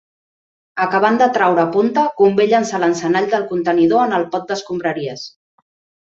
Acabant 0.83 1.17
de 1.21 1.25
traure 1.35 1.65
punta, 1.75 2.05
convé 2.21 2.47
llençar 2.53 2.79
l'encenall 2.83 3.27
del 3.37 3.45
contenidor 3.51 4.01
en 4.09 4.15
el 4.21 4.25
pot 4.37 4.49
d'escombraries. 4.53 5.27